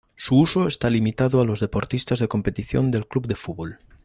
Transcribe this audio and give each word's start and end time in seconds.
Su 0.15 0.37
uso 0.39 0.65
está 0.67 0.89
limitado 0.89 1.39
a 1.41 1.45
los 1.45 1.59
deportistas 1.59 2.17
de 2.17 2.27
competición 2.27 2.89
del 2.89 3.05
club 3.05 3.27
de 3.27 3.35
fútbol. 3.35 3.77